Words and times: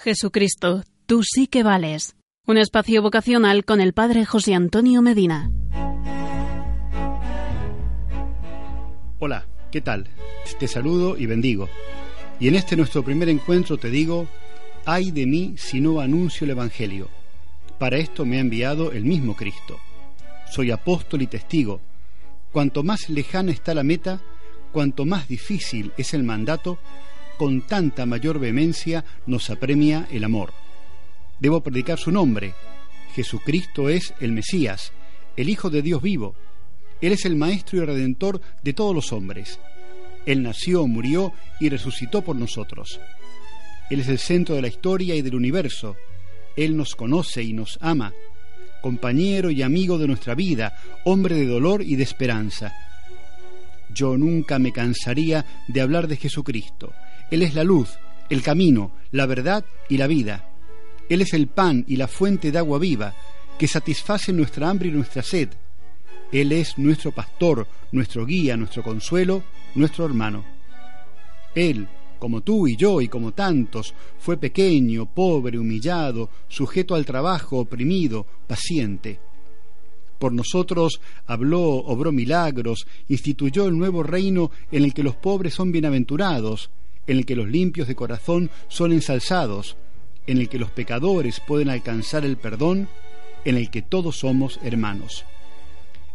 Jesucristo, 0.00 0.84
tú 1.06 1.24
sí 1.24 1.48
que 1.48 1.64
vales. 1.64 2.14
Un 2.46 2.56
espacio 2.56 3.02
vocacional 3.02 3.64
con 3.64 3.80
el 3.80 3.92
Padre 3.92 4.24
José 4.24 4.54
Antonio 4.54 5.02
Medina. 5.02 5.50
Hola, 9.18 9.48
¿qué 9.72 9.80
tal? 9.80 10.08
Te 10.60 10.68
saludo 10.68 11.18
y 11.18 11.26
bendigo. 11.26 11.68
Y 12.38 12.46
en 12.46 12.54
este 12.54 12.76
nuestro 12.76 13.02
primer 13.02 13.28
encuentro 13.28 13.76
te 13.76 13.90
digo, 13.90 14.28
ay 14.84 15.10
de 15.10 15.26
mí 15.26 15.54
si 15.56 15.80
no 15.80 15.98
anuncio 15.98 16.44
el 16.44 16.52
Evangelio. 16.52 17.08
Para 17.80 17.96
esto 17.96 18.24
me 18.24 18.36
ha 18.36 18.40
enviado 18.40 18.92
el 18.92 19.04
mismo 19.04 19.34
Cristo. 19.34 19.80
Soy 20.48 20.70
apóstol 20.70 21.22
y 21.22 21.26
testigo. 21.26 21.80
Cuanto 22.52 22.84
más 22.84 23.10
lejana 23.10 23.50
está 23.50 23.74
la 23.74 23.82
meta, 23.82 24.20
cuanto 24.70 25.04
más 25.04 25.26
difícil 25.26 25.92
es 25.98 26.14
el 26.14 26.22
mandato, 26.22 26.78
con 27.38 27.62
tanta 27.62 28.04
mayor 28.04 28.38
vehemencia 28.38 29.04
nos 29.26 29.48
apremia 29.48 30.06
el 30.10 30.24
amor. 30.24 30.52
Debo 31.40 31.62
predicar 31.62 31.98
su 31.98 32.10
nombre. 32.10 32.54
Jesucristo 33.14 33.88
es 33.88 34.12
el 34.20 34.32
Mesías, 34.32 34.92
el 35.36 35.48
Hijo 35.48 35.70
de 35.70 35.80
Dios 35.80 36.02
vivo. 36.02 36.34
Él 37.00 37.12
es 37.12 37.24
el 37.24 37.36
Maestro 37.36 37.78
y 37.78 37.84
Redentor 37.86 38.40
de 38.62 38.72
todos 38.72 38.94
los 38.94 39.12
hombres. 39.12 39.60
Él 40.26 40.42
nació, 40.42 40.86
murió 40.86 41.32
y 41.60 41.68
resucitó 41.68 42.22
por 42.22 42.36
nosotros. 42.36 43.00
Él 43.88 44.00
es 44.00 44.08
el 44.08 44.18
centro 44.18 44.56
de 44.56 44.62
la 44.62 44.68
historia 44.68 45.14
y 45.14 45.22
del 45.22 45.36
universo. 45.36 45.96
Él 46.56 46.76
nos 46.76 46.96
conoce 46.96 47.42
y 47.42 47.52
nos 47.52 47.78
ama, 47.80 48.12
compañero 48.82 49.50
y 49.50 49.62
amigo 49.62 49.96
de 49.96 50.08
nuestra 50.08 50.34
vida, 50.34 50.76
hombre 51.04 51.36
de 51.36 51.46
dolor 51.46 51.82
y 51.82 51.94
de 51.94 52.02
esperanza. 52.02 52.74
Yo 53.98 54.16
nunca 54.16 54.60
me 54.60 54.70
cansaría 54.70 55.44
de 55.66 55.80
hablar 55.80 56.06
de 56.06 56.16
Jesucristo, 56.16 56.92
él 57.32 57.42
es 57.42 57.56
la 57.56 57.64
luz, 57.64 57.98
el 58.30 58.42
camino, 58.42 58.92
la 59.10 59.26
verdad 59.26 59.64
y 59.88 59.96
la 59.96 60.06
vida. 60.06 60.48
Él 61.08 61.20
es 61.20 61.34
el 61.34 61.48
pan 61.48 61.84
y 61.88 61.96
la 61.96 62.06
fuente 62.06 62.52
de 62.52 62.58
agua 62.58 62.78
viva 62.78 63.12
que 63.58 63.66
satisface 63.66 64.32
nuestra 64.32 64.70
hambre 64.70 64.88
y 64.88 64.92
nuestra 64.92 65.24
sed. 65.24 65.48
Él 66.30 66.52
es 66.52 66.78
nuestro 66.78 67.10
pastor, 67.10 67.66
nuestro 67.90 68.24
guía, 68.24 68.56
nuestro 68.56 68.84
consuelo, 68.84 69.42
nuestro 69.74 70.04
hermano. 70.04 70.44
Él, 71.56 71.88
como 72.20 72.42
tú 72.42 72.68
y 72.68 72.76
yo 72.76 73.00
y 73.00 73.08
como 73.08 73.32
tantos, 73.32 73.94
fue 74.20 74.36
pequeño, 74.36 75.06
pobre, 75.06 75.58
humillado, 75.58 76.30
sujeto 76.46 76.94
al 76.94 77.04
trabajo, 77.04 77.58
oprimido, 77.58 78.24
paciente. 78.46 79.18
Por 80.18 80.32
nosotros 80.32 81.00
habló, 81.26 81.62
obró 81.62 82.12
milagros, 82.12 82.86
instituyó 83.08 83.66
el 83.66 83.78
nuevo 83.78 84.02
reino 84.02 84.50
en 84.72 84.84
el 84.84 84.94
que 84.94 85.02
los 85.02 85.14
pobres 85.14 85.54
son 85.54 85.72
bienaventurados, 85.72 86.70
en 87.06 87.18
el 87.18 87.26
que 87.26 87.36
los 87.36 87.48
limpios 87.48 87.88
de 87.88 87.94
corazón 87.94 88.50
son 88.68 88.92
ensalzados, 88.92 89.76
en 90.26 90.38
el 90.38 90.48
que 90.48 90.58
los 90.58 90.70
pecadores 90.70 91.40
pueden 91.40 91.70
alcanzar 91.70 92.24
el 92.24 92.36
perdón, 92.36 92.88
en 93.44 93.56
el 93.56 93.70
que 93.70 93.82
todos 93.82 94.18
somos 94.18 94.58
hermanos. 94.62 95.24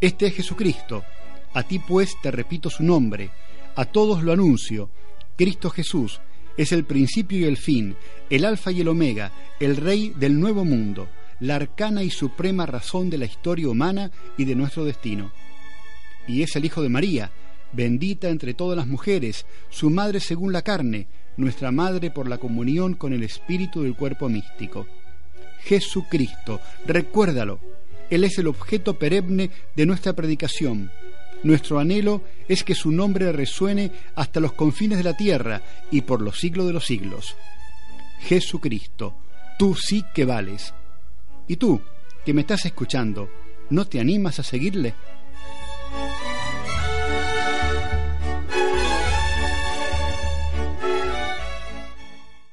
Este 0.00 0.26
es 0.26 0.34
Jesucristo, 0.34 1.04
a 1.52 1.62
ti 1.62 1.78
pues 1.78 2.16
te 2.22 2.30
repito 2.30 2.70
su 2.70 2.82
nombre, 2.82 3.30
a 3.76 3.84
todos 3.84 4.22
lo 4.22 4.32
anuncio, 4.32 4.90
Cristo 5.36 5.70
Jesús 5.70 6.20
es 6.56 6.72
el 6.72 6.84
principio 6.84 7.38
y 7.38 7.44
el 7.44 7.56
fin, 7.56 7.96
el 8.28 8.44
alfa 8.44 8.72
y 8.72 8.80
el 8.80 8.88
omega, 8.88 9.32
el 9.58 9.76
rey 9.76 10.12
del 10.16 10.38
nuevo 10.38 10.64
mundo, 10.64 11.08
la 11.40 11.56
arcana 11.56 12.02
y 12.02 12.10
suprema 12.10 12.66
razón 12.66 13.10
de 13.10 13.18
la 13.18 13.24
historia 13.24 13.68
humana 13.68 14.10
y 14.36 14.44
de 14.44 14.54
nuestro 14.54 14.84
destino. 14.84 15.32
Y 16.28 16.42
es 16.42 16.54
el 16.56 16.64
Hijo 16.64 16.82
de 16.82 16.88
María, 16.88 17.32
bendita 17.72 18.28
entre 18.28 18.54
todas 18.54 18.76
las 18.76 18.86
mujeres, 18.86 19.46
su 19.70 19.90
madre 19.90 20.20
según 20.20 20.52
la 20.52 20.62
carne, 20.62 21.08
nuestra 21.36 21.70
madre 21.70 22.10
por 22.10 22.28
la 22.28 22.38
comunión 22.38 22.94
con 22.94 23.12
el 23.12 23.22
espíritu 23.22 23.82
del 23.82 23.96
cuerpo 23.96 24.28
místico. 24.28 24.86
Jesucristo, 25.64 26.60
recuérdalo, 26.86 27.60
Él 28.10 28.24
es 28.24 28.38
el 28.38 28.46
objeto 28.46 28.98
perenne 28.98 29.50
de 29.74 29.86
nuestra 29.86 30.12
predicación. 30.12 30.90
Nuestro 31.42 31.78
anhelo 31.78 32.22
es 32.48 32.64
que 32.64 32.74
su 32.74 32.92
nombre 32.92 33.32
resuene 33.32 33.92
hasta 34.14 34.40
los 34.40 34.52
confines 34.52 34.98
de 34.98 35.04
la 35.04 35.16
tierra 35.16 35.62
y 35.90 36.02
por 36.02 36.20
los 36.20 36.38
siglos 36.38 36.66
de 36.66 36.74
los 36.74 36.84
siglos. 36.84 37.34
Jesucristo, 38.20 39.16
tú 39.58 39.74
sí 39.74 40.04
que 40.14 40.26
vales. 40.26 40.74
¿Y 41.50 41.56
tú, 41.56 41.80
que 42.24 42.32
me 42.32 42.42
estás 42.42 42.64
escuchando, 42.64 43.28
no 43.70 43.84
te 43.84 43.98
animas 43.98 44.38
a 44.38 44.44
seguirle? 44.44 44.94